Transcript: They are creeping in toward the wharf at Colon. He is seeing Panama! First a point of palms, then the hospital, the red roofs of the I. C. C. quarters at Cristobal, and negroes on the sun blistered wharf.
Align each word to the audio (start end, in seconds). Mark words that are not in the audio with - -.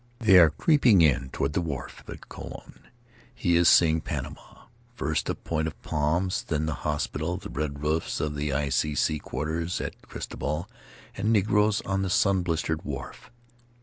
They 0.17 0.39
are 0.39 0.49
creeping 0.49 1.03
in 1.03 1.29
toward 1.29 1.53
the 1.53 1.61
wharf 1.61 2.03
at 2.07 2.27
Colon. 2.27 2.87
He 3.35 3.55
is 3.55 3.69
seeing 3.69 4.01
Panama! 4.01 4.63
First 4.95 5.29
a 5.29 5.35
point 5.35 5.67
of 5.67 5.79
palms, 5.83 6.41
then 6.41 6.65
the 6.65 6.73
hospital, 6.81 7.37
the 7.37 7.51
red 7.51 7.83
roofs 7.83 8.19
of 8.19 8.33
the 8.33 8.51
I. 8.51 8.69
C. 8.69 8.95
C. 8.95 9.19
quarters 9.19 9.79
at 9.79 10.01
Cristobal, 10.01 10.67
and 11.15 11.31
negroes 11.31 11.81
on 11.81 12.01
the 12.01 12.09
sun 12.09 12.41
blistered 12.41 12.83
wharf. 12.83 13.29